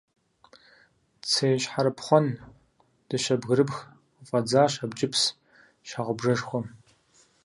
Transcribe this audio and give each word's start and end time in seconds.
Цей, 1.31 1.55
щхьэрыпхъуэн, 1.63 2.27
дыщэ 3.07 3.35
бгырыпх 3.41 3.77
къыфӀэдзащ 4.15 4.73
абджыпс 4.83 5.21
щхьэгъубжэшхуэм. 5.87 6.65